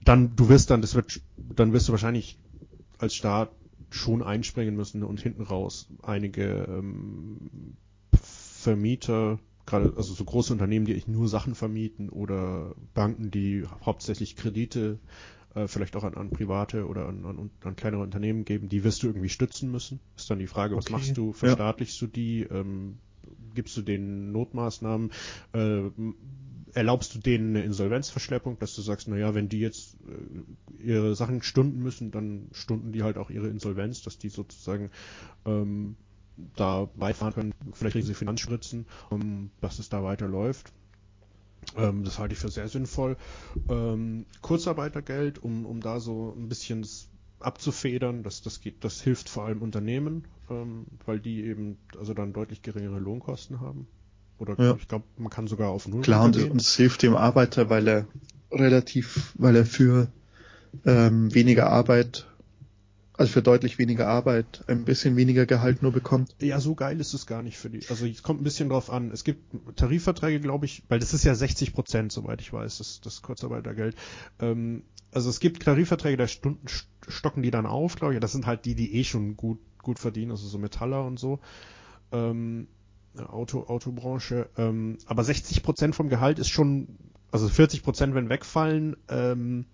[0.03, 2.39] dann, du wirst dann, das wird, dann wirst du wahrscheinlich
[2.99, 3.51] als Staat
[3.91, 7.77] schon einspringen müssen und hinten raus einige ähm,
[8.21, 14.35] Vermieter, gerade also so große Unternehmen, die echt nur Sachen vermieten oder Banken, die hauptsächlich
[14.35, 14.99] Kredite
[15.57, 19.03] äh, vielleicht auch an, an private oder an, an, an kleinere Unternehmen geben, die wirst
[19.03, 19.99] du irgendwie stützen müssen.
[20.15, 20.93] Ist dann die Frage, was Okay.
[20.93, 21.33] machst du?
[21.33, 22.43] Verstaatlichst du die?
[22.43, 22.97] Ähm,
[23.53, 25.11] gibst du denen Notmaßnahmen?
[25.53, 25.89] Äh,
[26.73, 31.41] erlaubst du denen eine Insolvenzverschleppung, dass du sagst, naja, wenn die jetzt äh, ihre Sachen
[31.41, 34.91] stunden müssen, dann stunden die halt auch ihre Insolvenz, dass die sozusagen
[35.45, 35.95] ähm,
[36.55, 40.71] da beifahren können, vielleicht kriegen sie Finanzspritzen, um, dass es da weiterläuft.
[41.75, 43.17] Ähm, das halte ich für sehr sinnvoll.
[43.69, 46.85] Ähm, Kurzarbeitergeld, um, um da so ein bisschen
[47.39, 52.33] abzufedern, das, das geht, das hilft vor allem Unternehmen, ähm, weil die eben also dann
[52.33, 53.87] deutlich geringere Lohnkosten haben.
[54.39, 54.75] Oder Ja.
[54.79, 57.87] ich glaube, man kann sogar auf null Klar, und und es hilft dem Arbeiter, weil
[57.87, 58.07] er
[58.51, 60.07] relativ, weil er für
[60.85, 62.27] ähm, weniger Arbeit,
[63.17, 66.35] also für deutlich weniger Arbeit, ein bisschen weniger Gehalt nur bekommt.
[66.39, 67.81] Ja, so geil ist es gar nicht für die.
[67.89, 69.11] Also es kommt ein bisschen drauf an.
[69.11, 69.41] Es gibt
[69.75, 73.95] Tarifverträge, glaube ich, weil das ist ja 60 Prozent, soweit ich weiß, das, das Kurzarbeitergeld.
[74.39, 78.19] Ähm, also es gibt Tarifverträge, da Stunden st- stocken die dann auf, glaube ich.
[78.19, 81.39] Das sind halt die, die eh schon gut gut verdienen, also so Metaller und so.
[82.11, 82.67] Ähm,
[83.17, 84.49] Auto Autobranche.
[84.57, 86.87] Ähm, aber 60 Prozent vom Gehalt ist schon,
[87.31, 88.95] also 40 Prozent, wenn wegfallen.
[89.09, 89.65] Ähm,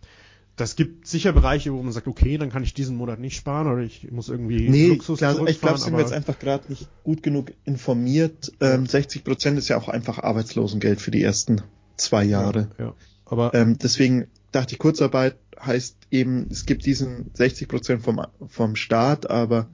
[0.56, 3.68] das gibt sicher Bereiche, wo man sagt, okay, dann kann ich diesen Monat nicht sparen
[3.68, 6.88] oder ich muss irgendwie Nee, Luxus klar, ich glaube, sind wir jetzt einfach gerade nicht
[7.04, 8.52] gut genug informiert.
[8.60, 11.62] Ähm, 60 Prozent ist ja auch einfach Arbeitslosengeld für die ersten
[11.98, 12.70] zwei Jahre.
[12.78, 12.96] Ja, ja.
[13.26, 18.76] Aber Ähm, deswegen dachte ich, Kurzarbeit heißt eben, es gibt diesen 60 Prozent vom, vom
[18.76, 19.70] Staat, aber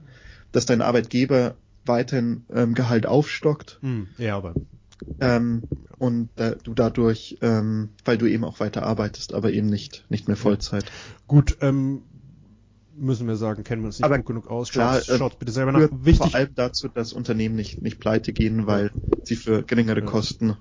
[0.52, 3.78] dass dein Arbeitgeber weiterhin ähm, Gehalt aufstockt.
[3.82, 4.54] Hm, ja, aber
[5.20, 5.64] Ähm,
[5.98, 10.28] und äh, du dadurch, ähm, weil du eben auch weiter arbeitest, aber eben nicht, nicht
[10.28, 10.90] mehr Vollzeit.
[11.26, 12.02] Gut, ähm,
[12.96, 14.70] müssen wir sagen, kennen wir uns nicht Aber gut genug aus.
[14.70, 15.88] klar, Schaut, äh, schaut bitte selber nach.
[15.92, 18.92] Wichtig, vor allem dazu, dass Unternehmen nicht, nicht pleite gehen, weil
[19.24, 20.06] sie für geringere Ja.
[20.06, 20.56] Kosten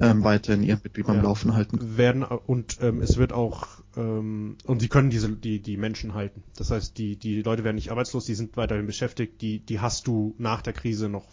[0.00, 1.22] ähm, weiterhin ihren Betrieb am Ja.
[1.22, 1.96] Laufen halten.
[1.96, 6.42] werden und ähm, es wird auch ähm, und sie können diese die die Menschen halten.
[6.56, 10.06] Das heißt, die die Leute werden nicht arbeitslos, die sind weiterhin beschäftigt, die die hast
[10.06, 11.26] du nach der Krise noch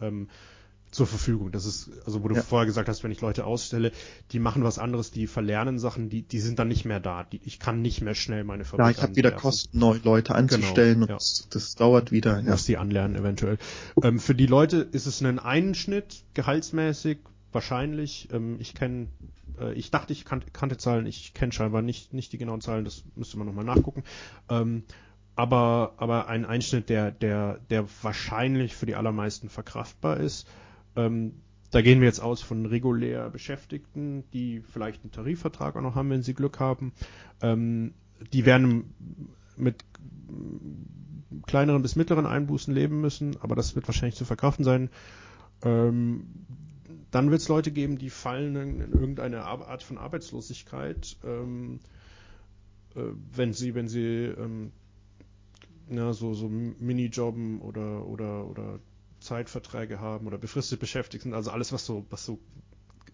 [0.00, 0.28] ähm,
[0.92, 1.50] zur Verfügung.
[1.50, 2.42] Das ist also wo du Ja.
[2.42, 3.90] vorher gesagt hast, wenn ich Leute ausstelle,
[4.30, 7.24] die machen was anderes, die verlernen Sachen, die die sind dann nicht mehr da.
[7.24, 9.32] Die, ich kann nicht mehr schnell meine Fabrik Ja, ich habe wieder.
[9.32, 11.14] Kosten, neue Leute anzustellen Genau, und ja.
[11.16, 12.40] das, das dauert wieder.
[12.40, 12.50] Ja.
[12.52, 13.58] muss die anlernen eventuell.
[14.02, 17.18] Ähm, für die Leute ist es ein Einschnitt, gehaltsmäßig,
[17.52, 18.28] wahrscheinlich.
[18.32, 19.08] Ähm, ich kenne,
[19.58, 22.84] äh, ich dachte, ich kan kannte Zahlen, ich kenne scheinbar nicht, nicht die genauen Zahlen,
[22.84, 24.04] das müsste man nochmal nachgucken.
[24.50, 24.84] Ähm,
[25.36, 30.46] aber, aber ein Einschnitt, der, der, der wahrscheinlich für die allermeisten verkraftbar ist.
[30.96, 31.34] Ähm,
[31.70, 36.10] da gehen wir jetzt aus von regulär Beschäftigten, die vielleicht einen Tarifvertrag auch noch haben,
[36.10, 36.92] wenn sie Glück haben.
[37.40, 37.94] Ähm,
[38.32, 38.92] die werden
[39.56, 39.84] mit
[41.46, 44.90] kleineren bis mittleren Einbußen leben müssen, aber das wird wahrscheinlich zu verkraften sein.
[45.62, 46.26] Ähm,
[47.10, 51.80] dann wird es Leute geben, die fallen in, in irgendeine Ar- Art von Arbeitslosigkeit, ähm,
[52.94, 53.00] äh,
[53.34, 54.72] wenn sie, wenn sie ähm,
[55.88, 58.78] na, so, so Minijobben oder, oder, oder
[59.22, 62.38] Zeitverträge haben oder befristet beschäftigt sind, also alles, was so, was so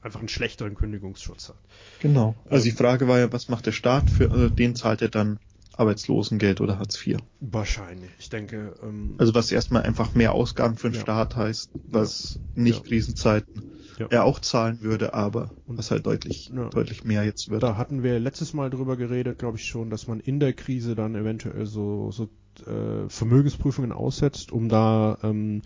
[0.03, 1.57] einfach einen schlechteren Kündigungsschutz hat.
[2.01, 2.35] Genau.
[2.49, 5.09] Also Ähm, die Frage war ja, was macht der Staat für, also den zahlt er
[5.11, 5.39] dann
[5.77, 7.19] Arbeitslosengeld oder Hartz IV.
[7.41, 8.11] Wahrscheinlich.
[8.19, 11.01] Ich denke, ähm, Also was erstmal einfach mehr Ausgaben für den Ja.
[11.01, 12.89] Staat heißt, was nicht Ja.
[12.89, 13.63] Krisenzeiten
[13.99, 14.07] Ja.
[14.11, 16.69] er auch zahlen würde, aber Und- was halt deutlich, Ja.
[16.69, 17.63] deutlich mehr jetzt wird.
[17.63, 20.95] Da hatten wir letztes Mal drüber geredet, glaube ich schon, dass man in der Krise
[20.95, 22.29] dann eventuell so, so
[22.67, 25.63] äh, Vermögensprüfungen aussetzt, um da ähm,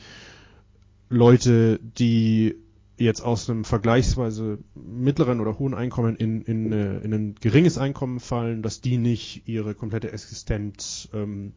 [1.08, 2.56] Leute, die
[2.98, 8.20] jetzt aus einem vergleichsweise mittleren oder hohen Einkommen in, in, äh, in ein geringes Einkommen
[8.20, 11.52] fallen, dass die nicht ihre komplette Existenz ähm,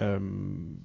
[0.00, 0.78] ähm,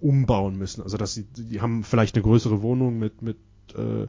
[0.00, 0.82] umbauen müssen.
[0.82, 3.36] Also dass sie, die haben vielleicht eine größere Wohnung mit, mit
[3.76, 4.08] äh,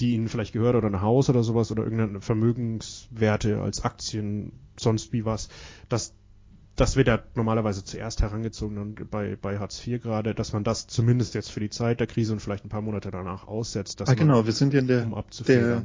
[0.00, 5.12] die ihnen vielleicht gehört oder ein Haus oder sowas oder irgendeine Vermögenswerte als Aktien, sonst
[5.12, 5.48] wie was,
[5.88, 6.14] das,
[6.76, 10.86] das wird ja normalerweise zuerst herangezogen und bei, bei Hartz IV gerade, dass man das
[10.86, 14.08] zumindest jetzt für die Zeit der Krise und vielleicht ein paar Monate danach aussetzt, dass
[14.08, 15.82] ah, man, genau, wir sind ja in der, um der,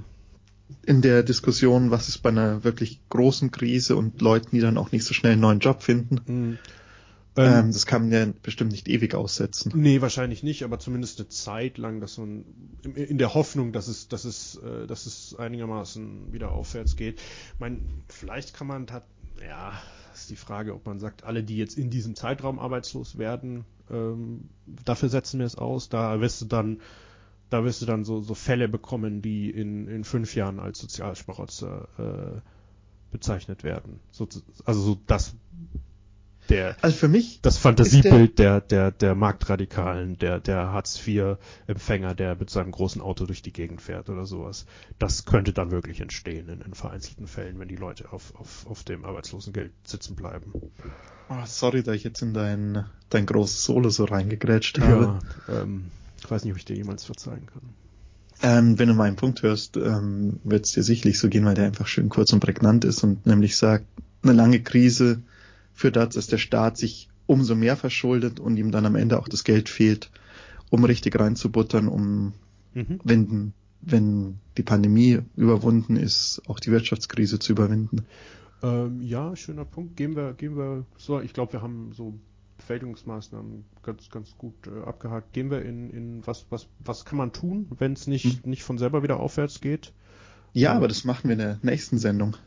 [0.85, 4.91] in der Diskussion, was ist bei einer wirklich großen Krise und Leuten, die dann auch
[4.91, 6.19] nicht so schnell einen neuen Job finden.
[6.25, 6.57] Mhm.
[7.35, 9.71] Ähm, Ähm, das kann man ja bestimmt nicht ewig aussetzen.
[9.75, 12.45] Nee, wahrscheinlich nicht, aber zumindest eine Zeit lang, dass man
[12.83, 17.19] in- der Hoffnung, dass es, dass es, äh, dass es einigermaßen wieder aufwärts geht.
[17.53, 19.03] Ich meine, vielleicht kann man tat,
[19.41, 19.73] ja,
[20.13, 24.49] ist die Frage, ob man sagt, alle, die jetzt in diesem Zeitraum arbeitslos werden, ähm,
[24.85, 25.89] dafür setzen wir es aus.
[25.89, 26.81] Da wirst du dann,
[27.49, 31.87] da wirst du dann so, so Fälle bekommen, die in, in fünf Jahren als Sozialschmarotzer
[31.97, 32.41] äh,
[33.11, 33.99] bezeichnet werden.
[34.11, 34.27] So,
[34.65, 35.35] also so das
[36.49, 42.49] der Also für mich, das Fantasiebild der, der, der Marktradikalen, der, der Hartz-IV-Empfänger, der mit
[42.49, 44.65] seinem großen Auto durch die Gegend fährt oder sowas.
[44.99, 48.83] Das könnte dann wirklich entstehen in, in vereinzelten Fällen, wenn die Leute auf, auf, auf
[48.83, 50.53] dem Arbeitslosengeld sitzen bleiben.
[51.29, 55.19] oh, sorry, da ich jetzt in dein, dein großes Solo so reingegrätscht habe.
[55.47, 55.85] Ja, ähm,
[56.19, 57.61] ich weiß nicht, ob ich dir jemals verzeihen kann.
[58.41, 61.65] Ähm, wenn du meinen Punkt hörst, ähm, wird es dir sicherlich so gehen, weil der
[61.65, 63.85] einfach schön kurz und prägnant ist und nämlich sagt,
[64.21, 65.21] eine lange Krise
[65.73, 69.27] führt dazu, dass der Staat sich umso mehr verschuldet und ihm dann am Ende auch
[69.27, 70.11] das Geld fehlt,
[70.69, 72.33] um richtig reinzubuttern, um,
[72.73, 72.99] Mhm.
[73.03, 78.05] wenn, wenn die Pandemie überwunden ist, auch die Wirtschaftskrise zu überwinden.
[78.63, 79.95] Ähm, ja, schöner Punkt.
[79.95, 82.17] Gehen wir, gehen wir so, ich glaube, wir haben so
[82.57, 85.33] Bewältigungsmaßnahmen ganz, ganz gut äh, abgehakt.
[85.33, 88.77] Gehen wir in, in was, was, was kann man tun, wenn es nicht, nicht von
[88.77, 89.91] selber wieder aufwärts geht?
[90.53, 90.77] Ja, Ja.
[90.77, 92.37] aber das machen wir in der nächsten Sendung.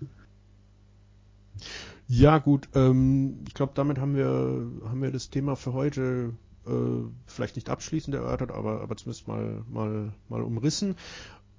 [2.09, 2.69] Ja, gut.
[2.75, 4.27] Ähm, ich glaube, damit haben wir,
[4.89, 6.33] haben wir das Thema für heute
[6.67, 6.71] äh,
[7.27, 10.97] vielleicht nicht abschließend erörtert, aber, aber zumindest mal, mal, mal umrissen.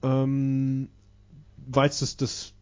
[0.03, 0.89] Ähm,
[1.57, 2.53] war jetzt das, das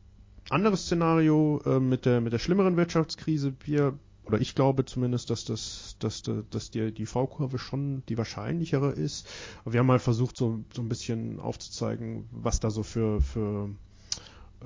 [0.50, 3.54] andere Szenario äh, mit, der, mit der schlimmeren Wirtschaftskrise.
[3.64, 8.92] Wir, oder ich glaube zumindest, dass, das, dass, dass die, die V-Kurve schon die wahrscheinlichere
[8.92, 9.28] ist.
[9.66, 13.70] Wir haben mal versucht, so, so ein bisschen aufzuzeigen, was da so für, für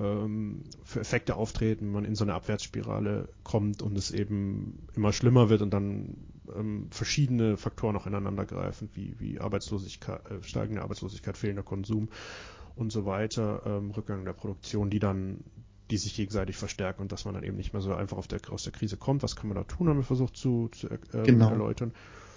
[0.00, 5.12] ähm, für Effekte auftreten, wenn man in so eine Abwärtsspirale kommt und es eben immer
[5.12, 6.16] schlimmer wird und dann
[6.56, 12.08] ähm, verschiedene Faktoren auch ineinander greifen, wie, wie Arbeitslosigkeit, äh, steigende Arbeitslosigkeit, fehlender Konsum
[12.76, 15.44] und so weiter, ähm, Rückgang der Produktion, die dann,
[15.90, 18.62] die sich gegenseitig verstärken und dass man dann eben nicht mehr so einfach der, aus
[18.62, 19.22] der Krise kommt.
[19.22, 21.50] Was kann man da tun, haben wir versucht zu, zu ähm, Genau.
[21.50, 21.92] erläutern.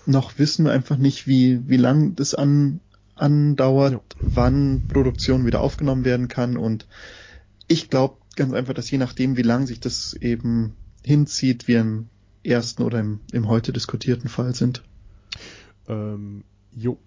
[0.05, 2.81] Noch wissen wir einfach nicht, wie, wie lang das an,
[3.15, 4.01] andauert, ja.
[4.19, 6.87] wann Produktion wieder aufgenommen werden kann und
[7.67, 12.09] ich glaube ganz einfach, dass je nachdem, wie lang sich das eben hinzieht, wir im
[12.43, 14.83] ersten oder im, im heute diskutierten Fall sind.
[15.87, 16.97] Ähm, jo,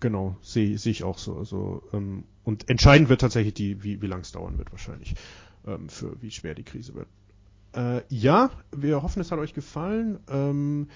[0.00, 1.36] genau, sehe seh ich auch so.
[1.36, 5.14] Also, ähm, und entscheidend wird tatsächlich die, wie, wie lang es dauern wird wahrscheinlich,
[5.66, 7.08] ähm, für wie schwer die Krise wird.
[7.74, 10.18] Äh, ja, wir hoffen, es hat euch gefallen.
[10.28, 10.88] Ähm,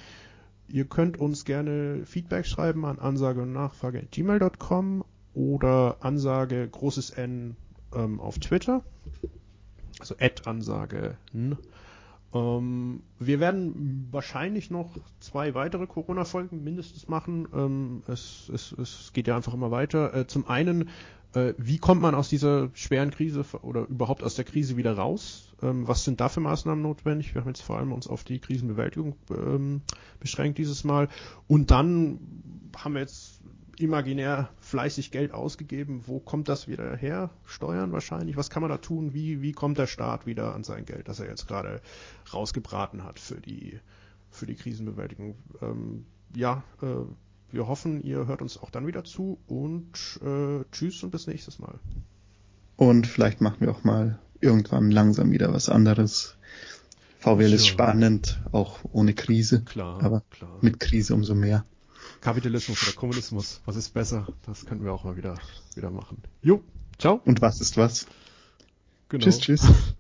[0.69, 5.05] ihr könnt uns gerne Feedback schreiben an ansage und nachfrage gmail.com
[5.35, 7.57] oder Ansage großes N
[7.95, 8.83] ähm, auf Twitter.
[9.99, 11.17] Also Ad-Ansage.
[12.33, 17.49] Ähm, wir werden wahrscheinlich noch zwei weitere Corona-Folgen mindestens machen.
[17.55, 20.15] Ähm, es, es, es geht ja einfach immer weiter.
[20.15, 20.89] Äh, zum einen,
[21.35, 25.53] äh, wie kommt man aus dieser schweren Krise oder überhaupt aus der Krise wieder raus?
[25.63, 27.35] Ähm, was sind da für Maßnahmen notwendig?
[27.35, 29.83] Wir haben jetzt vor allem uns auf die Krisenbewältigung ähm,
[30.21, 31.09] beschränkt dieses Mal.
[31.49, 32.19] Und dann
[32.77, 33.41] haben wir jetzt
[33.83, 36.03] imaginär fleißig Geld ausgegeben.
[36.07, 37.31] Wo kommt das wieder her?
[37.45, 38.37] Steuern wahrscheinlich.
[38.37, 39.15] Was kann man da tun?
[39.15, 41.81] Wie, wie kommt der Staat wieder an sein Geld, das er jetzt gerade
[42.33, 43.79] rausgebraten hat für die,
[44.31, 45.37] für die Krisenbewältigung?
[45.63, 46.87] Ähm, ja, äh,
[47.53, 51.59] wir hoffen, ihr hört uns auch dann wieder zu und äh, tschüss und bis nächstes
[51.59, 51.79] Mal.
[52.77, 56.37] Und vielleicht machen wir auch mal irgendwann langsam wieder was anderes.
[57.19, 57.55] VWL ja.
[57.55, 59.63] ist spannend, auch ohne Krise.
[59.63, 60.59] Klar, aber klar.
[60.63, 61.65] mit Krise umso mehr.
[62.21, 64.27] Kapitalismus oder Kommunismus, was ist besser?
[64.47, 65.39] Das könnten wir auch mal wieder,
[65.75, 66.23] wieder machen.
[66.43, 66.63] Jo,
[66.99, 67.21] ciao.
[67.25, 68.07] Und was ist was?
[69.09, 69.25] Genau.
[69.25, 69.63] Tschüss, tschüss.